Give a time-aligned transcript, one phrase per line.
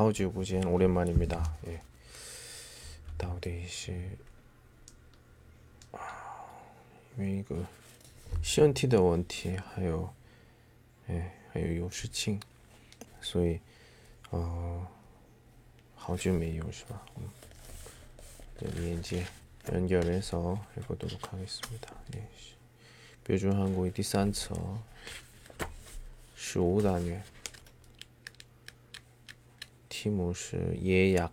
[0.00, 1.56] 하우지우부지엔 오랜만입니다.
[1.66, 1.80] 예.
[3.18, 3.92] 到底是
[5.92, 5.98] 아,
[7.16, 7.66] 因为一个
[8.42, 10.12] CNT 的问题还有
[11.08, 12.38] 哎还有有事情
[13.22, 13.58] 所以
[14.30, 14.86] 呃
[15.94, 17.30] 好久没有是吧 음.
[18.62, 19.24] 연계
[19.72, 21.94] 연결해서 해보도록 하겠습니다.
[22.14, 22.28] 예.
[23.24, 24.54] 표준 한국의 第三册
[26.36, 27.04] 十五单
[30.01, 31.31] 시무스 예약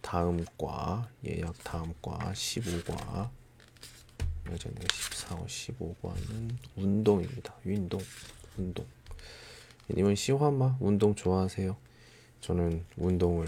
[0.00, 3.28] 다음 과 예약 다음 과 15과
[4.50, 7.54] 예전에 14호 15과는 운동입니다.
[7.66, 8.00] 운동
[8.56, 8.86] 운동
[9.90, 11.76] 님은 시화마 운동 좋아하세요?
[12.40, 13.46] 저는 운동을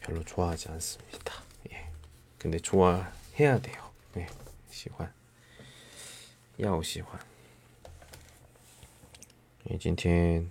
[0.00, 1.34] 별로 좋아하지 않습니다.
[1.70, 1.88] 예.
[2.36, 3.92] 근데 좋아해야 돼요.
[4.16, 4.26] 예.
[4.70, 5.12] 시환
[6.60, 7.20] 야오 시환
[9.70, 10.50] 예, 今天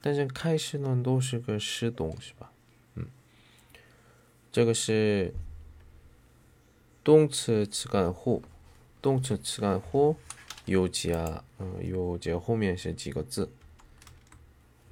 [0.00, 2.52] 但是开始呢都是个实动，是吧？
[2.94, 3.06] 嗯，
[4.52, 5.34] 这个是
[7.02, 8.42] 动词词干后，
[9.02, 10.16] 动词词干后
[10.66, 11.44] 有几啊？
[11.58, 13.50] 嗯，有几后面是几个字？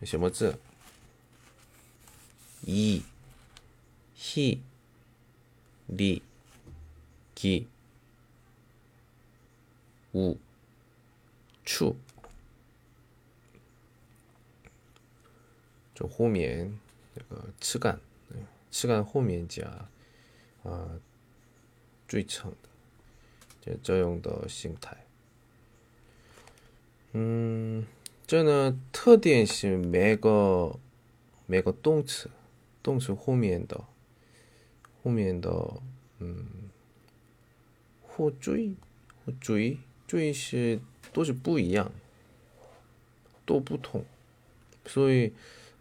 [0.02, 0.58] 什么字？
[2.62, 3.02] 一、
[4.18, 4.58] he、
[5.88, 6.20] li、
[7.34, 7.66] ge、
[11.64, 11.96] 处。
[15.96, 16.78] 就后面
[17.14, 17.98] 那个枝干，
[18.70, 19.88] 枝干后面加
[20.62, 20.90] 啊
[22.06, 22.68] 最长的，
[23.62, 24.94] 就这样的形态。
[27.12, 27.86] 嗯，
[28.26, 30.78] 这呢特点是每个
[31.46, 32.30] 每个动词
[32.82, 33.82] 动词后面的
[35.02, 35.80] 后面的
[36.18, 36.46] 嗯
[38.06, 38.74] 或追
[39.24, 40.78] 或追追是
[41.14, 41.90] 都是不一样，
[43.46, 44.04] 都不同，
[44.84, 45.32] 所以。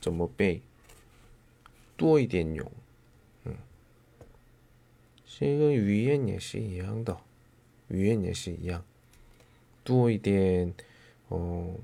[0.00, 0.62] 怎么背？
[1.96, 2.72] 多一点用，
[3.44, 3.54] 嗯，
[5.26, 7.14] 这个语言也是一样的，
[7.88, 8.82] 语言也是一样，
[9.84, 10.72] 多一点，
[11.28, 11.74] 哦，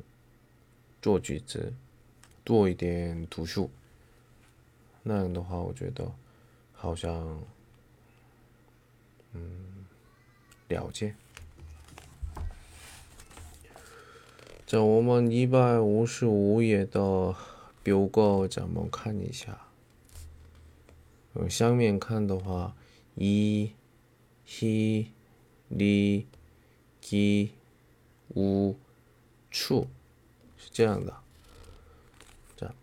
[1.03, 1.75] 做句子，
[2.43, 3.71] 多一点读书，
[5.03, 6.10] 那样的话，我觉得
[6.72, 7.43] 好像，
[9.34, 9.84] 嗯，
[10.69, 11.15] 了解。
[14.66, 17.37] 在我们一百五十五页的。
[17.87, 19.69] 比如个咱们看一下，
[21.35, 22.75] 呃，下面看的话，
[23.15, 23.71] 一、
[24.61, 25.07] 一、
[25.71, 26.25] 二、
[27.01, 27.53] 几、
[28.35, 28.75] 五、
[29.53, 29.87] 处
[30.57, 31.15] 是这样的。
[32.57, 32.75] 这样，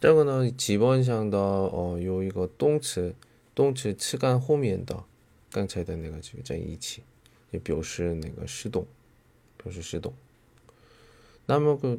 [0.00, 3.14] 这个呢，基本上的哦，有一个动词，
[3.54, 5.04] 动词词干后面的
[5.50, 7.02] 刚才的那个这个在一起，
[7.50, 8.86] 也表示那个湿动，
[9.58, 10.14] 表示湿动。
[11.44, 11.98] 那么个。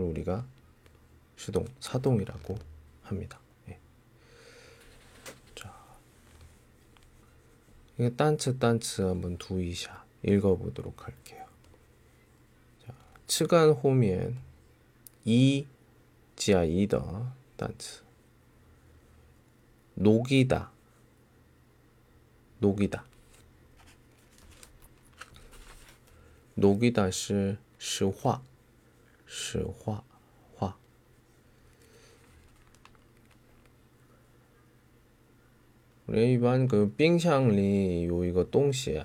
[0.00, 0.46] 그걸 우리가
[1.36, 2.58] 시동 사동이라고
[3.02, 3.38] 합니다.
[3.68, 3.78] 예.
[5.54, 5.72] 자,
[7.98, 11.46] 이게 딴츠 딴츠 한번 두이샤 읽어보도록 할게요.
[12.84, 12.94] 자,
[13.26, 14.38] 측안 호미엔
[15.26, 15.66] 이
[16.36, 18.02] 지하 이더 딴츠
[19.94, 20.70] 녹이다
[22.58, 23.04] 녹이다
[26.54, 28.42] 녹이다 시 시화
[29.32, 30.02] 是画
[30.56, 30.76] 画。
[36.06, 38.98] 我一般搁冰箱里有一个东西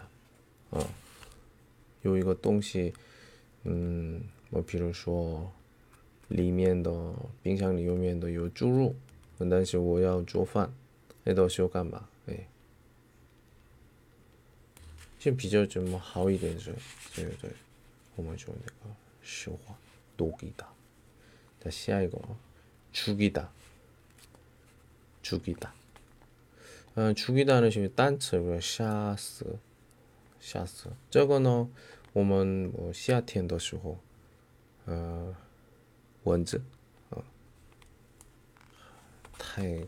[0.71, 0.89] 啊，
[2.01, 2.91] 有一个东西，
[3.65, 5.51] 嗯，我比如说
[6.29, 7.13] 里面的
[7.43, 8.95] 冰箱里面的有猪肉，
[9.37, 10.73] 但是我要做饭，
[11.23, 12.09] 那到时候干嘛？
[12.25, 12.47] 哎，
[15.19, 16.73] 就比较怎么好一点是，
[17.15, 17.51] 对对，
[18.15, 19.77] 我们说那个实话，
[20.16, 20.68] 독이 다。
[21.62, 22.18] 자下一个，
[22.90, 23.50] 죽이 다，
[25.22, 25.74] 죽이 다。
[26.94, 29.58] 嗯，죽이다는是单词，比如杀死，
[30.40, 30.90] 杀死。
[31.10, 31.68] 这个呢，
[32.14, 33.98] 我们我夏天的时候，
[34.86, 35.36] 呃，
[36.24, 36.62] 蚊子，
[37.10, 37.22] 啊，
[39.38, 39.86] 太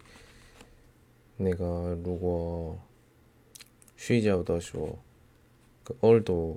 [1.38, 2.78] 那个，如果
[3.96, 4.98] 睡觉的时候，
[6.00, 6.56] 耳朵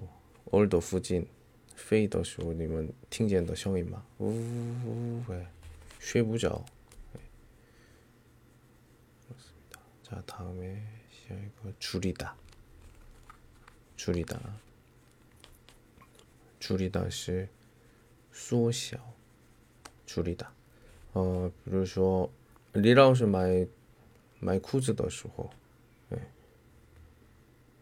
[0.52, 1.26] 耳朵附近
[1.80, 4.06] 飞的时候，你们听见的声音吗？
[4.20, 5.46] 呜呜，喂，
[6.00, 6.64] 睡不着。
[10.04, 10.82] 자, 다음에
[11.30, 12.36] 이거 줄이다.
[13.98, 14.40] 줄이다.
[16.60, 17.48] 줄이다是
[18.32, 18.98] 缩小
[20.06, 20.54] 줄이다.
[21.14, 22.30] 어, 比如说，
[22.74, 23.68] 李老师买
[24.60, 25.50] 裤子的时候，
[26.12, 26.20] 哎，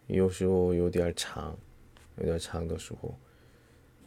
[0.08, 1.58] 有时候有点长，
[2.18, 3.18] 有点长的时候，嗯，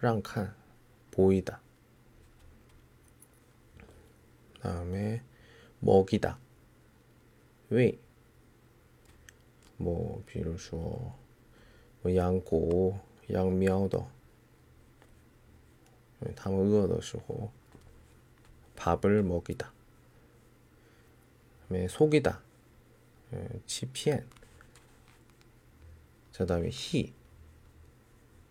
[0.00, 0.54] 让看
[1.10, 1.60] 보이다.
[4.60, 5.22] 다음에
[5.80, 6.38] 먹이다.
[7.70, 7.98] 喂，
[9.76, 11.14] 뭐比如说
[12.02, 12.98] 我养狗、
[13.28, 14.04] 养猫的，
[16.36, 17.50] 他们饿的时候，
[18.76, 19.72] 밥을먹이 다，
[21.68, 22.40] 没속이 다，
[23.66, 24.26] 欺骗。
[26.30, 27.12] 这大于 he，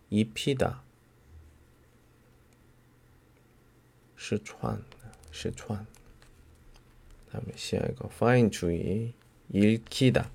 [0.10, 0.82] 一批的，
[4.27, 4.85] 시천,
[5.31, 5.87] 시천.
[7.31, 9.15] 다음에 시야 이거 파인 주의
[9.53, 10.29] 읽히다,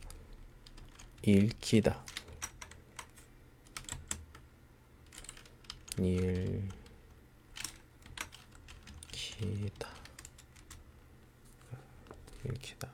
[1.23, 2.05] 읽히다.
[5.99, 6.71] 읽히다
[12.45, 12.89] 읽히다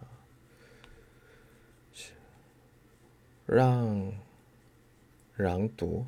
[3.46, 4.20] 랑
[5.36, 6.08] 랑도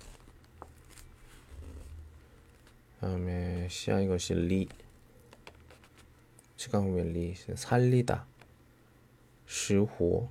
[3.00, 4.68] 다음에 시야 이것이 리
[6.56, 8.26] 시간 후면 리 살리다
[9.46, 10.28] 失活，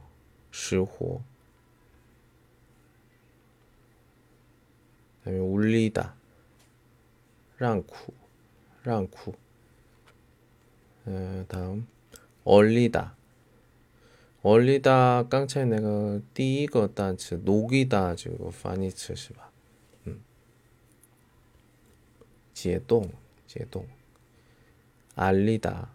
[0.51, 1.21] 失活。
[5.23, 6.13] 还有无力的，
[7.57, 8.13] 让苦，
[8.83, 9.33] 让苦。
[11.05, 13.15] 嗯，다음얼리 다，
[14.43, 15.23] 얼리 다。
[15.23, 19.48] 刚才那个第一个单词녹이다这个翻译词是吧？
[22.59, 23.09] 解冻，
[23.47, 23.85] 解冻。
[25.15, 25.89] 알리 다，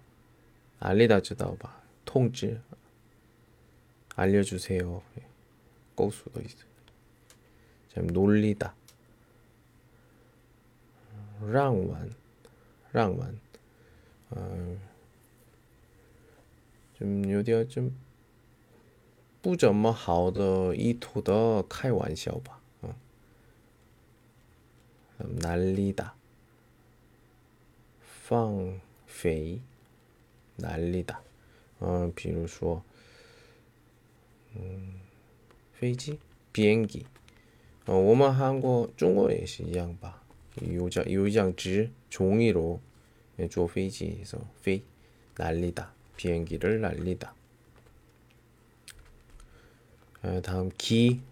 [0.78, 1.82] 알리다知道吧？
[2.04, 2.60] 通知。
[4.16, 5.02] 알려주세요.
[5.94, 6.70] 꼭 수도 있어요.
[7.88, 8.74] 참 놀리다.
[11.40, 12.14] 랑완,
[12.92, 13.40] 랑완.
[14.30, 14.78] 어,
[16.94, 17.96] 좀 요디어 좀
[19.42, 22.60] 不怎么好的意图的开玩笑吧.
[22.82, 22.94] 어.
[25.18, 26.14] 날리다.
[28.24, 29.60] 放飞
[30.56, 31.22] 날리다.
[31.80, 32.82] 어, 比如说
[34.54, 35.00] 嗯，
[35.72, 36.18] 飞机、
[36.52, 37.06] 비행 기，
[37.86, 40.22] 哦，我们韩国、中国也是一样吧？
[40.60, 42.80] 有张有一张纸，종이로
[43.48, 44.82] 坐飞机时候飞，
[45.36, 47.34] 날리 다， 비행기를날리 다。
[50.22, 51.22] 呃，다음기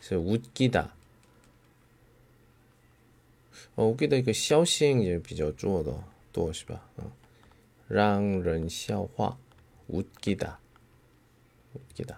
[0.00, 0.94] 是웃기 다。
[3.74, 5.92] 哦，我记得一个消息也比较做的
[6.32, 6.88] 多是吧？
[6.98, 7.10] 嗯，
[7.88, 9.38] 让人笑话，
[9.88, 10.56] 웃기 다，
[11.74, 12.16] 웃기 다，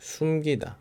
[0.00, 0.76] 숨기 다，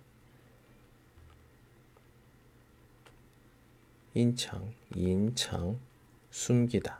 [4.14, 5.76] 隐藏，隐藏，
[6.32, 7.00] 숨기 다。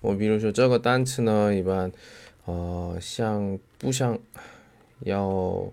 [0.00, 1.90] 我比如说这个单词呢，一般，
[2.44, 4.18] 呃，像不想
[5.00, 5.72] 要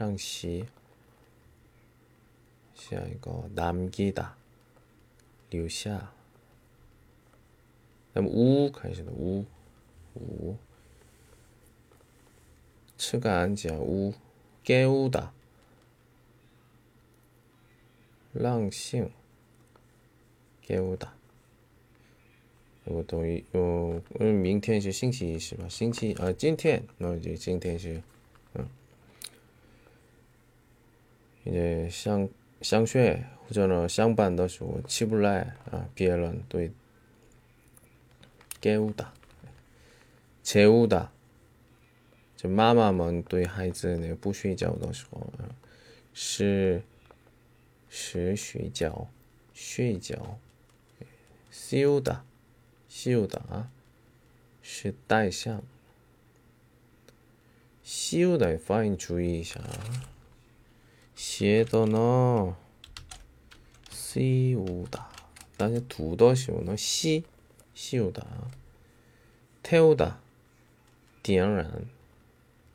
[0.00, 0.66] 让洗，
[2.74, 4.36] 下一个남기다
[5.50, 6.12] 留下，
[8.12, 9.44] 那么우开始的우
[10.14, 10.56] 우，
[12.98, 15.32] 吃个안자우깨우다
[18.32, 19.10] 让醒
[20.62, 21.14] 깨우다
[22.84, 25.66] 我等于嗯，嗯，明天是星期一是吧？
[25.68, 28.02] 星期啊，今天那就今天是，
[31.44, 32.28] 이제上
[32.60, 36.72] 上学或者呢上班的时候起不来啊，别人对
[38.60, 41.08] 깨우다재우다
[42.36, 45.54] 就妈妈们对孩子那个不睡觉的时候啊，
[46.12, 46.82] 是
[47.88, 49.08] 是睡觉
[49.54, 50.38] 睡觉
[51.50, 52.24] 씌우다
[52.88, 53.68] 씌우다
[54.62, 55.62] 是带上。
[57.84, 59.60] 씌우다发音注意一下。
[61.21, 62.57] 시에더너.
[63.91, 65.07] 씨우다.
[65.59, 67.23] 나는 두더 시우너 시
[67.75, 68.49] 시우다.
[69.61, 70.19] 태우다.
[71.21, 71.91] 디앙란.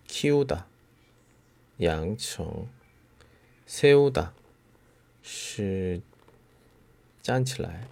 [0.07, 0.69] 키우다.
[1.83, 2.71] 양청.
[3.67, 4.33] 세우다.
[5.23, 6.01] 시
[7.23, 7.83] 짠칠라이.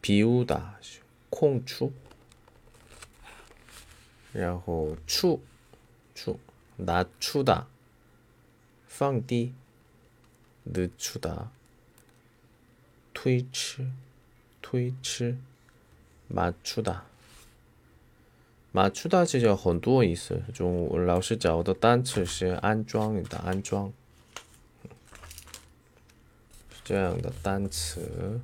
[0.00, 0.80] 비우다.
[1.28, 1.92] 콩추.
[4.32, 5.38] 然后추추.
[6.77, 7.67] 낮추다
[8.87, 9.53] 放低
[10.65, 11.49] 늦추다
[13.13, 13.87] 推迟
[14.61, 15.37] 推迟
[16.33, 23.91] 맞추다맞추다其实有很多意思，就老师教的单词是安装的安装，
[26.71, 28.39] 是这样的单词。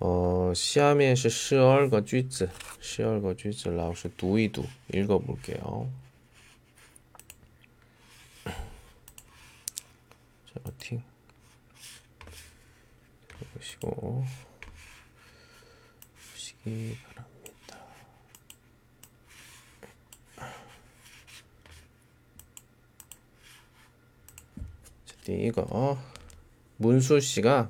[0.00, 2.48] 어, 시험에 12개 句子,
[2.80, 5.90] 12개 句子 라오스 두이두 읽어 볼게요.
[10.63, 11.03] 파팅
[13.53, 14.23] 보시고
[16.31, 17.79] 보시기 바랍니다.
[25.03, 25.97] 어쨌든 이거
[26.77, 27.69] 문수 씨가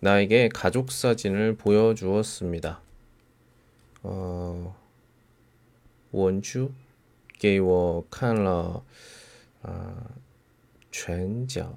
[0.00, 2.80] 나에게 가족 사진을 보여주었습니다.
[4.04, 4.76] 어,
[6.10, 6.72] 원주
[7.38, 8.84] 게이워 칸러
[9.62, 10.08] 아,
[10.90, 11.76] 全角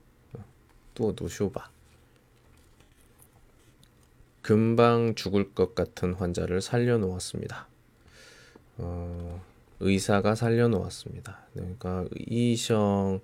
[1.00, 1.70] 또도쇼바
[4.42, 7.66] 금방 죽을 것 같은 환자를 살려놓았습니다.
[8.78, 9.42] 어,
[9.80, 11.46] 의사가 살려놓았습니다.
[11.52, 13.20] 그러니까 이성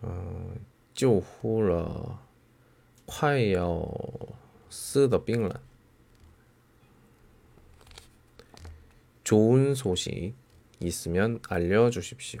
[0.00, 0.54] 어,
[0.94, 2.20] 救护了
[3.06, 3.88] 快要
[4.70, 5.52] 死的病人。
[9.24, 10.34] 좋은 소식
[10.80, 12.40] 있으면 알려주십시오.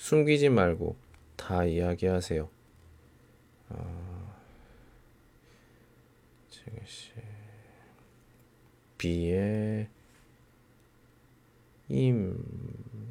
[0.00, 0.96] 숨기지 말고
[1.36, 2.48] 다 이야기하세요.
[3.68, 4.36] 아,
[6.50, 7.12] 이것이
[8.98, 9.88] 비의
[11.88, 12.36] 임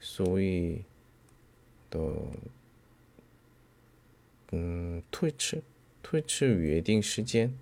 [0.00, 0.82] 所以
[1.90, 2.00] 的
[4.50, 5.62] 嗯推迟
[6.02, 7.56] 推迟约定时间，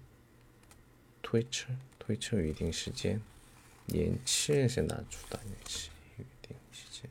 [1.22, 1.66] 推迟
[1.98, 3.20] 推迟约定时间，
[3.86, 5.38] 延迟是哪出的？
[5.44, 7.10] 延迟约定时间，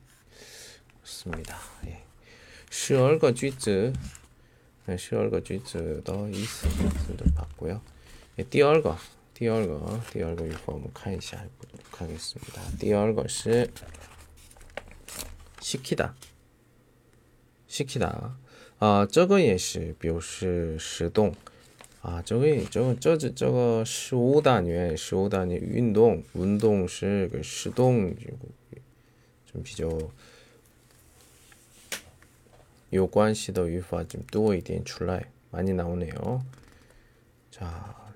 [1.03, 1.53] 是咪的？
[1.83, 2.03] 哎，
[2.69, 3.93] 十二个句子，
[4.85, 7.79] 哎，十二个句子的意思是的，바꾸요
[8.37, 8.97] 哎，第二个。
[9.31, 11.41] 第二个，第二个语法我们看一下，
[11.93, 12.37] 看一下。
[12.77, 13.71] 第二个是
[15.63, 16.13] 시키 다，
[17.69, 18.31] 시키 다。
[18.79, 21.33] 啊，这个也是表示使动。
[22.01, 28.15] 啊，这个这个这这这个十五单元，十五单元运动，运动是个使动，
[29.51, 29.89] 좀比较
[32.89, 36.41] 有关系的语法좀多一点出来，많이나오네요
[37.51, 37.67] 자。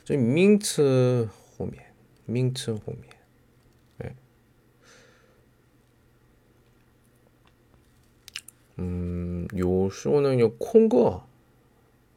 [0.05, 1.93] 这名词后面，
[2.25, 3.06] 名词后面，
[8.77, 11.21] 嗯，有时候呢有空格，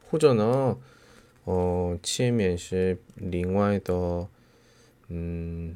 [0.09, 0.77] 或者呢，
[1.43, 4.27] 哦，前面是另外的，
[5.07, 5.75] 嗯，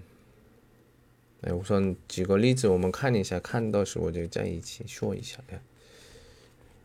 [1.42, 5.62] 哎，我说举个例子，我们看一下，看到时我就在一起说一下，哎，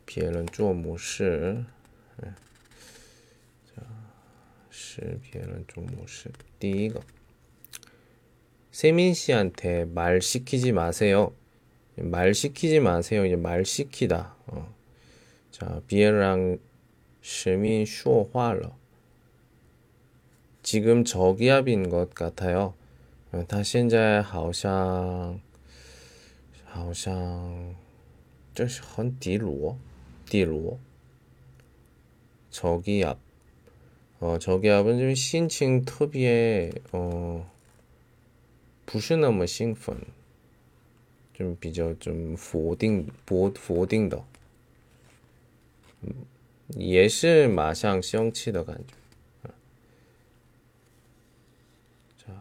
[0.05, 1.64] 别人做模式，
[2.23, 2.35] 嗯。
[4.79, 6.31] 是别人좀模式.
[6.59, 7.01] 第一个
[8.73, 11.33] 세민 씨한테 말 시키지 마세요.
[11.97, 13.25] 말 시키지 마세요.
[13.25, 14.35] 이제 말 시키다.
[14.47, 14.75] 어.
[15.51, 16.59] 자, 비에랑
[17.23, 18.77] 시민 说话了.
[20.62, 22.75] 지금 저기압인 것 같아요.
[23.49, 25.40] 他现在好像
[26.64, 27.75] 好像
[28.55, 29.77] 这是很低落，
[30.25, 30.79] 低落，
[32.51, 33.19] 저기압
[34.21, 37.45] 哦，저기압은좀신칭특비에 어，
[38.87, 39.99] 不是那么兴奋，
[41.35, 44.25] 좀比较좀否定，否否定的，
[46.71, 48.95] 也是马上生气的感觉。
[52.16, 52.33] 자,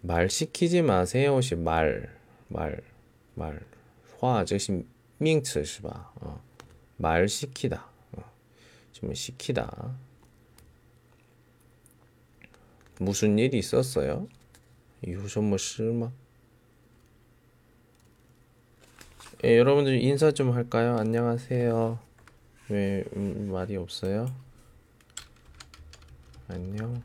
[0.00, 1.40] 말 시키지 마세요.
[1.40, 2.08] 시 말,
[2.48, 2.82] 말,
[3.34, 3.62] 말.
[4.18, 4.84] 话这是
[5.18, 6.12] 名词是吧?
[6.20, 6.40] 어.
[6.96, 7.86] 말 시키다.
[8.12, 8.22] 어.
[8.92, 9.94] 지금 시키다.
[12.98, 14.28] 무슨 일이 있었어요?
[15.00, 16.12] 有什么事吗?
[19.44, 20.96] 예, 여러분들 인사 좀 할까요?
[20.98, 21.98] 안녕하세요.
[22.68, 24.26] 왜 음, 말이 없어요?
[26.48, 27.02] 안녕.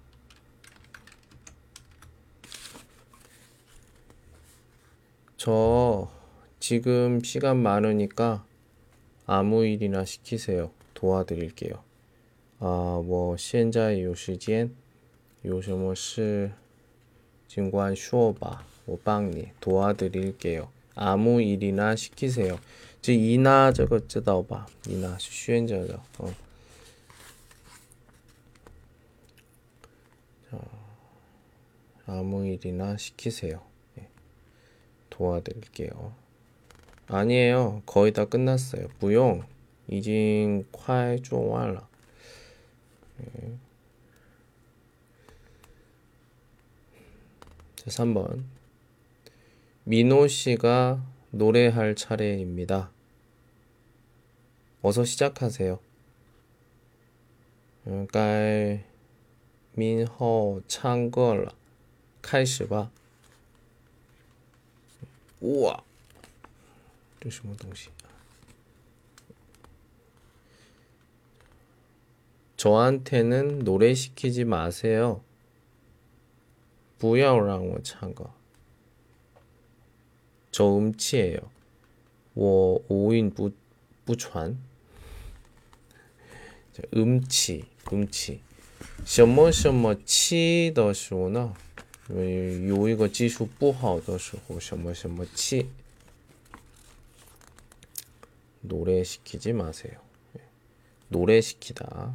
[5.38, 6.10] 저
[6.60, 8.46] 지금 시간 많으니까
[9.26, 10.72] 아무 일이나 시키세요.
[10.94, 11.84] 도와드릴게요.
[12.60, 14.72] 아, 我现在有时间
[15.44, 16.52] 有什么事
[17.48, 20.70] 尽管说吧我帮你 도와드릴게요.
[20.95, 22.59] 아무 일이나 시키세요.
[23.01, 26.03] 즉 이나 저거 저다 오바 이나 슈엔저죠.
[26.19, 26.35] 어.
[32.07, 33.63] 아무 일이나 시키세요.
[33.95, 34.09] 네.
[35.09, 36.15] 도와드릴게요.
[37.07, 37.83] 아니에요.
[37.87, 38.89] 거의 다 끝났어요.
[38.99, 39.45] 부용
[39.89, 41.89] 이징 콰이 쪼왈라.
[43.21, 43.53] 예.
[47.77, 48.45] 자, 3번.
[49.92, 52.92] 민호 씨가 노래할 차례입니다.
[54.82, 55.80] 어서 시작하세요.
[58.12, 58.84] 该
[59.74, 61.54] 민호 唱歌了.
[62.22, 62.92] 开始吧.
[65.40, 65.84] 우와.
[67.20, 67.90] 这什么东西?
[72.58, 75.22] 저한테는 노래 시키지 마세요.
[76.98, 78.32] 不要让我唱歌.
[80.52, 81.50] 저 음치예요.
[82.34, 83.52] 我五音不
[84.06, 84.58] 不传.
[86.94, 88.40] 음치, 음치.
[89.06, 91.56] 什么什么气的时候呢
[92.10, 95.70] 有一个技术不好的时候什么什么气
[98.62, 100.00] 노래 시키지 마세요.
[101.10, 102.14] 노래 시키다.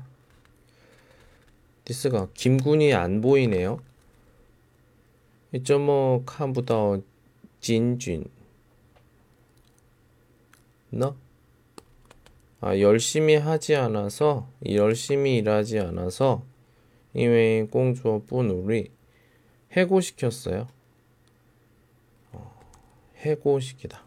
[1.84, 3.80] 디스가 김군이 안 보이네요.
[5.64, 7.00] 怎么看不到
[7.67, 8.23] 진준
[10.89, 11.17] 너?
[12.61, 16.45] 아, 열심히 하지 않아서 열심히 일하지 않아서
[17.13, 18.89] 이외 공주어 뿌누리
[19.73, 20.69] 해고시켰어요.
[22.31, 22.59] 어,
[23.17, 24.01] 해고시키다.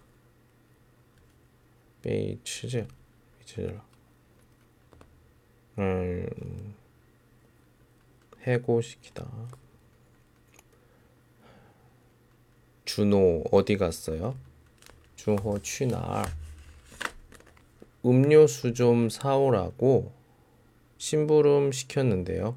[2.00, 2.88] 베이치즈
[3.36, 3.78] 베이치즈
[5.78, 6.74] 음,
[8.40, 9.30] 해고시키다.
[12.90, 14.34] 준호 어디 갔어요?
[15.14, 16.24] 준호 취날
[18.04, 20.12] 음료수 좀 사오라고
[20.98, 22.56] 심부름 시켰는데요.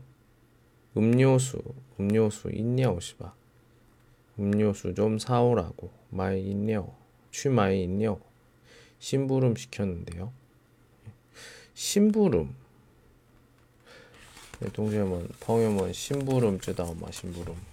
[0.98, 1.62] 음료수,
[2.00, 3.32] 음료수 있냐 오 시바.
[4.40, 6.84] 음료수 좀 사오라고 많이 있냐,
[7.32, 8.16] 취 많이 있냐.
[8.98, 10.34] 심부름 시켰는데요.
[11.76, 12.56] 심부름.
[14.74, 17.73] 동생은, 펑여은 심부름 쯔다오마 심부름.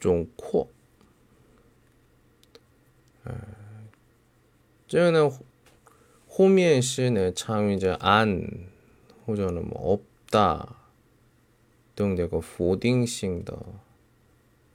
[0.00, 0.68] 总括，
[3.24, 3.34] 呃，
[4.88, 5.30] 这个呢，
[6.28, 8.48] 后面是呢参与着安
[9.24, 10.68] 或者那么없다
[11.94, 13.56] 等这个否定性的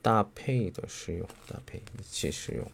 [0.02, 2.72] 搭配的使用，搭配一起使用。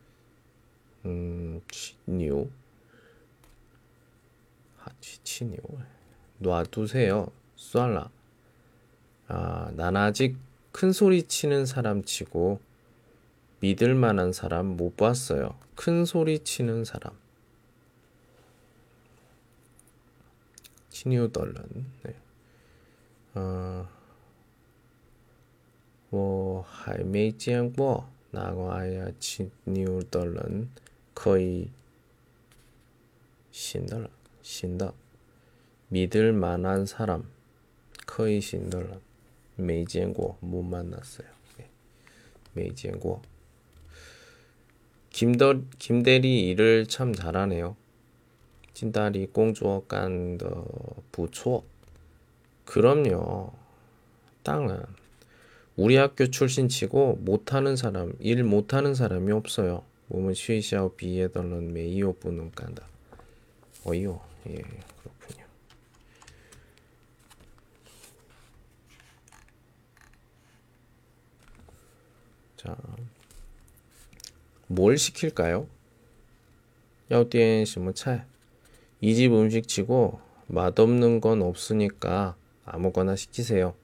[1.04, 2.48] 음, 치뉴.
[4.78, 5.56] 하치 치뉴.
[6.38, 7.30] 놔두세요.
[7.56, 8.08] 쏴라.
[9.28, 10.36] 아, 난 아직
[10.72, 12.60] 큰 소리 치는 사람 치고
[13.64, 15.58] 믿을 만한 사람 못 봤어요.
[15.74, 17.18] 큰 소리 치는 사람.
[20.90, 21.86] 치뉴덜런.
[22.02, 22.14] 네.
[23.34, 23.86] 어,
[26.10, 30.68] 我还没见过哪个哎呀，亲牛的人
[31.14, 31.70] 可以
[33.52, 34.10] 信的了，
[34.42, 34.94] 信的
[35.88, 37.22] 믿을 만한 사람
[38.04, 39.00] 可以信的人
[39.54, 41.28] 没见过못 만났어요.
[41.56, 41.66] 네.
[42.52, 43.22] 没见过.
[45.15, 47.77] 김더 김대리 일을 참 잘하네요.
[48.73, 50.65] 진다리 공주어 깐더
[51.13, 51.63] 부초.
[52.65, 53.53] 그럼요.
[54.43, 54.83] 땅은
[55.77, 59.85] 우리 학교 출신 치고 못하는 사람, 일 못하는 사람이 없어요.
[60.07, 62.85] 몸은 쉬샤오 비에 덜런 메이오 부는 깐다.
[63.85, 64.19] 어이요.
[64.49, 65.45] 예, 그렇군요.
[72.57, 72.75] 자,
[74.66, 75.66] 뭘 시킬까요?
[77.10, 78.26] 야오띠엔 시무 차.
[79.00, 83.74] 이집 음식 치고 맛없는 건 없으니까 아무거나 시키세요.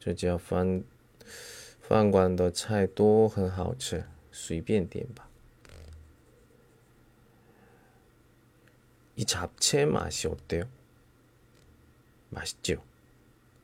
[0.00, 0.84] 这家饭
[1.80, 5.28] 饭馆的菜都很好吃，随便点吧。
[9.16, 10.64] 이 잡채 맛이 어때요?
[12.30, 12.82] 맛있죠?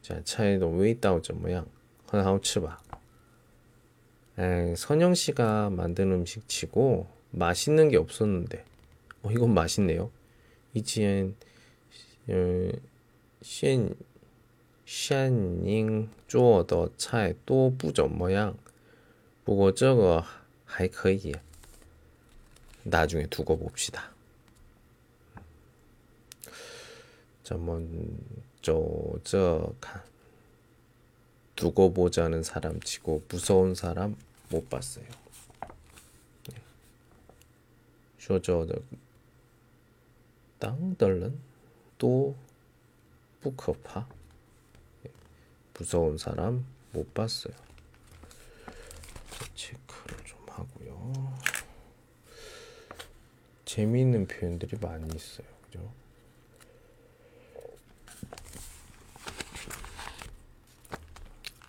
[0.02, 1.66] 자, 차이도 味道怎么样?
[2.06, 2.82] 很好吃吧?
[4.38, 8.64] 에이, 선영 씨가 만든 음식 치고 맛있는 게 없었는데,
[9.22, 10.10] 어, 이건 맛있네요.
[10.74, 11.36] 이지엔,
[12.28, 12.70] 어,
[13.44, 13.94] 现
[14.86, 15.30] 现
[15.62, 18.56] 宁做的菜都不怎么样
[19.44, 20.24] 不过这个
[20.64, 21.34] 还可以
[22.84, 24.10] 나중에 두고 봅시다.
[27.42, 28.14] 자 먼저
[29.78, 30.02] 看
[31.54, 34.16] 두고 보자는 사람 치고 무서운 사람
[34.49, 35.05] 못 봤어요.
[36.49, 36.61] 네.
[38.17, 38.73] 쇼저더
[40.59, 41.39] 땅덜른
[41.97, 42.35] 또
[43.41, 44.07] 부커파
[45.03, 45.11] 네.
[45.73, 47.53] 무서운 사람 못 봤어요.
[49.55, 51.37] 체크를 좀 하고요.
[53.65, 55.47] 재미있는 표현들이 많이 있어요.
[55.65, 55.98] 그죠?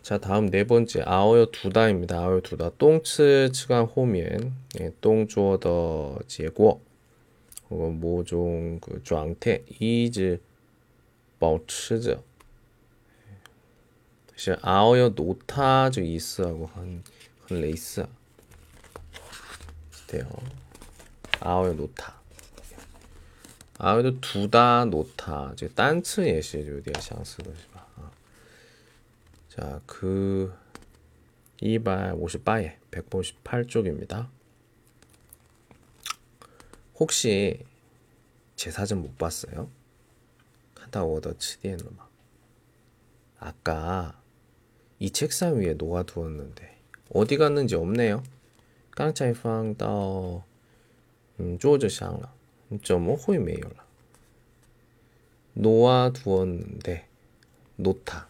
[0.10, 2.19] 자, 다음 네 번째 아어요 두다입니다.
[2.19, 2.69] 아어요 두다.
[2.77, 6.81] 똥츠 측간 호면 예, 똥주어더 제고
[7.71, 10.39] 혹은 모종 그状态 이즈
[11.39, 12.21] 保持着
[14.36, 17.01] 是熬要读它这个意思啊，我很
[17.47, 18.08] 很类似。
[20.05, 20.43] 对哦，
[21.39, 22.13] 熬要读它，
[23.77, 27.49] 熬要读它，读它，这单词也是有点相似的，
[29.50, 30.54] 자, 그
[31.60, 34.28] 2발 50바에 158쪽입니다.
[37.00, 37.58] 혹시
[38.54, 39.68] 제 사진 못 봤어요?
[40.76, 42.08] 하다워더 치디엔로마
[43.40, 44.22] 아까
[45.00, 46.78] 이 책상 위에 놓아두었는데
[47.12, 48.22] 어디 갔는지 없네요.
[48.92, 50.44] 깡차이 팡 따오
[51.40, 52.32] 음, 조저샹라
[52.82, 53.68] 좀호이메이라
[55.54, 57.08] 놓아두었는데
[57.74, 58.29] 놓다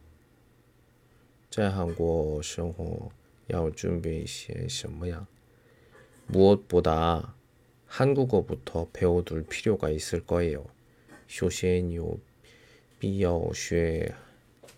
[1.50, 3.10] 在韩国生活
[3.48, 5.26] 要准备些什么呀?
[6.28, 7.34] 무엇보다
[7.86, 10.66] 한국어부터 배워둘 필요가 있을 거예요.
[11.28, 12.18] 首先有
[12.98, 14.14] 必要学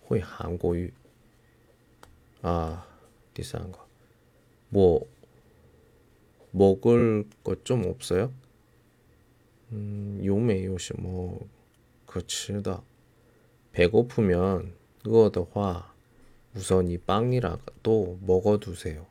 [0.05, 0.93] 会韩国语.
[2.43, 2.85] 아,
[3.35, 3.79] 第三个.
[4.69, 5.07] 뭐
[6.53, 8.33] 먹을 것 좀 없어요?
[9.73, 11.47] 음, 요매 요시 뭐
[12.07, 12.83] 그치다.
[13.73, 15.92] 배고프면 그거的话
[16.55, 19.07] 우선 이 빵이라도 먹어두세요.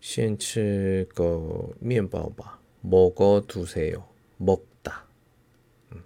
[0.00, 2.60] 先吃个面包吧.
[2.80, 4.08] 먹어두세요.
[4.36, 5.06] 먹다.
[5.92, 6.04] 음.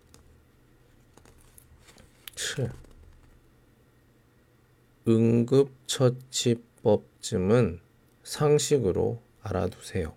[2.34, 2.70] 吃
[5.06, 7.80] 응급처치법쯤은
[8.22, 10.14] 상식으로 알아두세요.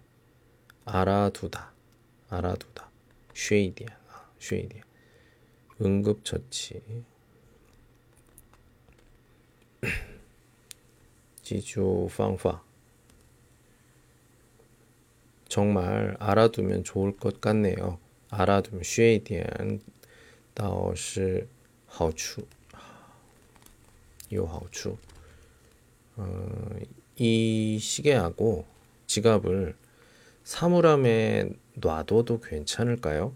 [0.85, 1.73] 알아두다,
[2.29, 2.89] 알아두다.
[3.33, 4.83] 学一点, 아, 学一点.
[5.81, 7.03] 응급처치.
[11.41, 12.63] 지주 방파.
[15.47, 17.99] 정말 알아두면 좋을 것 같네요.
[18.29, 19.79] 알아두면 学一点
[20.53, 21.47] 倒是
[21.85, 22.47] 好处
[24.29, 24.97] 有好处
[26.17, 26.69] 어,
[27.17, 28.65] 이 시계하고
[29.07, 29.75] 지갑을
[30.43, 33.33] 사물함에 놔둬도 괜찮을까요?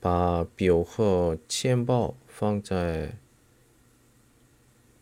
[0.00, 3.12] 把表和钱包放在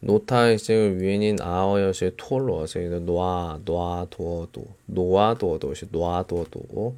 [0.00, 0.58] 놓타의
[1.00, 6.96] 위엔인 아어여의 토로서 놓아 놓아둬도 놓아둬도 놓아둬도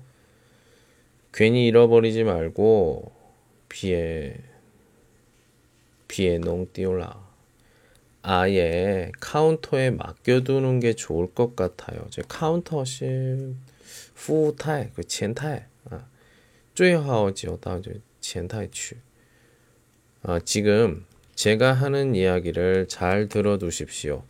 [1.33, 3.13] 괜히 잃어버리지 말고
[3.69, 4.37] 비에
[6.09, 7.25] 비에 농 띄울라
[8.23, 12.07] 아예 카운터에 맡겨두는 게 좋을 것 같아요.
[12.09, 13.55] 제 카운터是
[14.15, 16.07] 후타이 그前台 아,
[16.75, 17.81] 最好就到
[18.21, 18.97] 前台去
[20.23, 21.05] 아, 지금
[21.39, 24.23] 제가 하는 이야기를 잘 들어두십시오.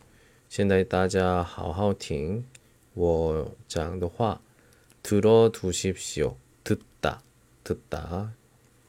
[0.49, 2.45] 现在大家好好听
[2.93, 4.39] 我讲的话
[5.03, 6.35] 들어두십시오.
[6.63, 7.21] 듣다,
[7.63, 8.33] 듣다.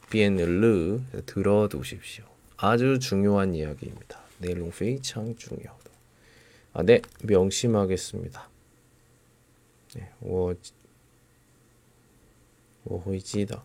[0.09, 2.24] 变르 들어두십시오.
[2.57, 4.20] 아주 중요한 이야기입니다.
[4.38, 5.90] 내용 非常 중요하다.
[6.74, 8.48] 아, 네, 명심하겠습니다.
[9.94, 10.55] 네, 我
[12.85, 13.62] 我会记得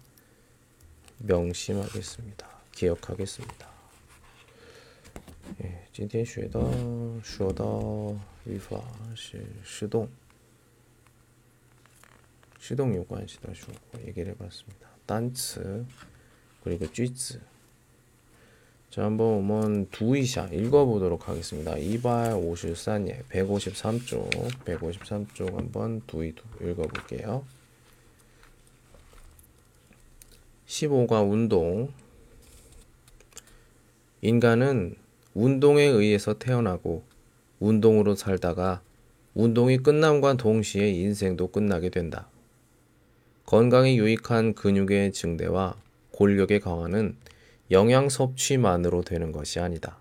[1.19, 2.47] 명심하겠습니다.
[2.71, 3.74] 기억하겠습니다.
[5.93, 6.59] 今天学的
[7.21, 7.63] 说的
[8.45, 8.81] 语法
[9.15, 10.07] 是失动，
[12.59, 14.87] 失动有关系的说过 얘기를 해봤습니다.
[15.05, 15.85] 단츠
[16.63, 17.41] 그리고 句子
[18.89, 21.75] 자, 한번 오면 두이샤 읽어보도록 하겠습니다.
[21.75, 24.29] 253예 153쪽
[24.65, 27.45] 153쪽 한번 두이도 읽어볼게요.
[30.67, 31.93] 15가 운동
[34.21, 34.97] 인간은
[35.38, 37.02] 운동에 의해서 태어나고
[37.60, 38.80] 운동으로 살다가
[39.34, 42.30] 운동이 끝남과 동시에 인생도 끝나게 된다.
[43.44, 45.76] 건강에 유익한 근육의 증대와
[46.12, 47.16] 골격의 강화는
[47.70, 49.98] 영양 섭취만으로 되는 것이 아니다.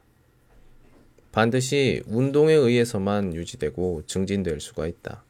[1.33, 5.25] 반드시 운동에 의해서만 유지되고 증진될 수가 있다.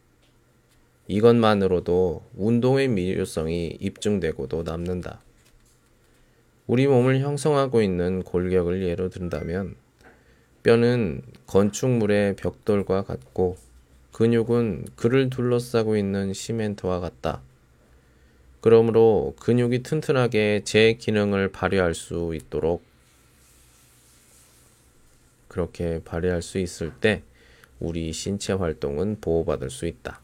[1.08, 5.24] 이것만으로도 운동의 미료성이 입증되고도 남는다.
[6.68, 9.84] 우리 몸을 형성하고 있는 골격을 예로 든다면
[10.66, 13.56] 뼈는 건축물의 벽돌과 같고
[14.12, 17.44] 근육은 그를 둘러싸고 있는 시멘트와 같다.
[18.62, 22.82] 그러므로 근육이 튼튼하게 제 기능을 발휘할 수 있도록
[25.50, 27.22] 그렇게 발휘할 수 있을 때
[27.80, 30.20] 우리 신체 활동은 보호받을 수 있다.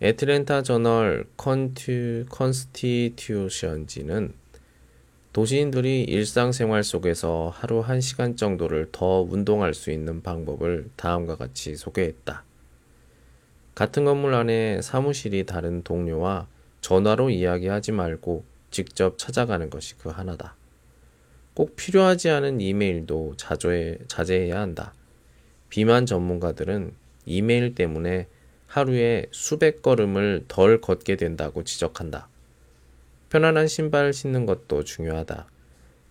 [0.00, 4.32] 애틀랜타 저널 컨티, 컨스티튜션지는
[5.32, 12.44] 도시인들이 일상생활 속에서 하루 1시간 정도를 더 운동할 수 있는 방법을 다음과 같이 소개했다.
[13.74, 16.48] 같은 건물 안에 사무실이 다른 동료와
[16.80, 20.56] 전화로 이야기하지 말고 직접 찾아가는 것이 그 하나다.
[21.52, 24.94] 꼭 필요하지 않은 이메일도 자조해, 자제해야 한다.
[25.68, 26.92] 비만 전문가들은
[27.26, 28.28] 이메일 때문에
[28.66, 32.27] 하루에 수백 걸음을 덜 걷게 된다고 지적한다.
[33.30, 35.46] 편안한 신발을 신는 것도 중요하다.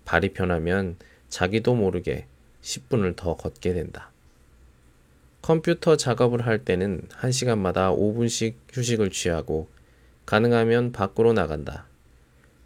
[0.06, 0.98] 발이 편하면
[1.30, 2.26] 자기도 모르게
[2.62, 4.12] 10분을 더 걷게 된다.
[5.42, 9.68] 컴퓨터 작업을 할 때는 1시간마다 5분씩 휴식을 취하고
[10.26, 11.86] 가능하면 밖으로 나간다.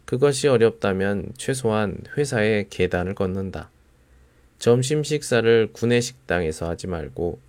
[0.04, 3.70] 그것이 어렵다면 최소한 회사의 계단을 걷는다.
[4.58, 7.40] 점심 식사를 구내 식당에서 하지 말고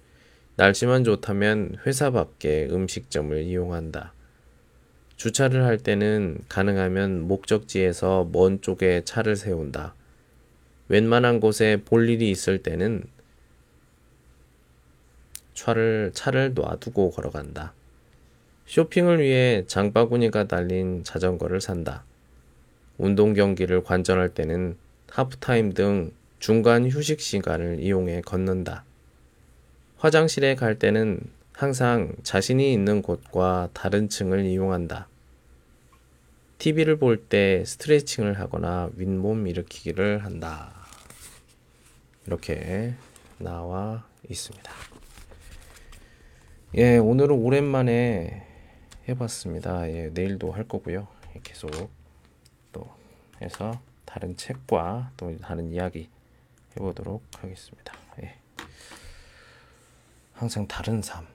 [0.56, 4.13] 날씨만 좋다면 회사 밖에 음식점을 이용한다.
[5.18, 9.96] 주차를 할 때는 가능하면 목적지에서 먼 쪽에 차를 세운다.
[10.90, 13.04] 웬만한 곳에 볼 일이 있을 때는
[15.54, 17.74] 차를, 차를 놔두고 걸어간다.
[18.66, 22.04] 쇼핑을 위해 장바구니가 달린 자전거를 산다.
[22.98, 24.78] 운동 경기를 관전할 때는
[25.10, 28.84] 하프타임 등 중간 휴식 시간을 이용해 걷는다.
[29.98, 31.22] 화장실에 갈 때는
[31.54, 35.08] 항상 자신이 있는 곳과 다른 층을 이용한다.
[36.58, 40.74] TV를 볼 때 스트레칭을 하거나 윗몸 일으키기를 한다.
[42.26, 42.94] 이렇게
[43.38, 44.72] 나와 있습니다.
[46.76, 48.48] 예, 오늘은 오랜만에
[49.08, 49.90] 해봤습니다.
[49.92, 51.08] 예, 내일도 할 거고요.
[51.36, 51.70] 예, 계속
[52.72, 52.90] 또
[53.42, 56.10] 해서 다른 책과 또 다른 이야기
[56.76, 57.94] 해보도록 하겠습니다.
[58.24, 58.36] 예.
[60.34, 61.28] 항상 다른 삶,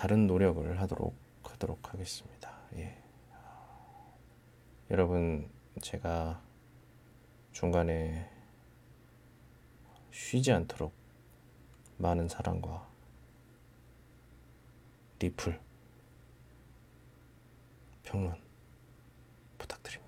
[0.00, 2.56] 다른 노력을 하도록 하도록 하겠습니다.
[2.76, 2.96] 예.
[4.90, 5.50] 여러분
[5.82, 6.40] 제가
[7.52, 8.30] 중간에
[10.10, 10.94] 쉬지 않도록
[11.98, 12.88] 많은 사랑과
[15.18, 15.60] 리플
[18.02, 18.40] 평론
[19.58, 19.99] 부탁드립니다.